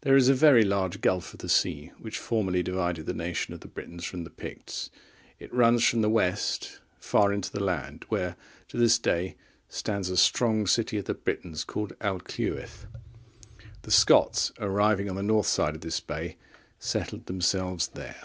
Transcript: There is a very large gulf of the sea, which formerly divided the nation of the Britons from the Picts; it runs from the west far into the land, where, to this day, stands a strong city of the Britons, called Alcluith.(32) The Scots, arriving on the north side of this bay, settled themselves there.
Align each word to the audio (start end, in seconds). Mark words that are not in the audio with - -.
There 0.00 0.16
is 0.16 0.30
a 0.30 0.34
very 0.34 0.64
large 0.64 1.02
gulf 1.02 1.34
of 1.34 1.40
the 1.40 1.48
sea, 1.50 1.92
which 1.98 2.16
formerly 2.18 2.62
divided 2.62 3.04
the 3.04 3.12
nation 3.12 3.52
of 3.52 3.60
the 3.60 3.68
Britons 3.68 4.02
from 4.02 4.24
the 4.24 4.30
Picts; 4.30 4.88
it 5.38 5.52
runs 5.52 5.84
from 5.84 6.00
the 6.00 6.08
west 6.08 6.80
far 6.98 7.34
into 7.34 7.52
the 7.52 7.62
land, 7.62 8.06
where, 8.08 8.36
to 8.68 8.78
this 8.78 8.98
day, 8.98 9.36
stands 9.68 10.08
a 10.08 10.16
strong 10.16 10.66
city 10.66 10.96
of 10.96 11.04
the 11.04 11.12
Britons, 11.12 11.64
called 11.64 11.92
Alcluith.(32) 11.98 12.86
The 13.82 13.90
Scots, 13.90 14.52
arriving 14.58 15.10
on 15.10 15.16
the 15.16 15.22
north 15.22 15.48
side 15.48 15.74
of 15.74 15.82
this 15.82 16.00
bay, 16.00 16.38
settled 16.78 17.26
themselves 17.26 17.88
there. 17.88 18.16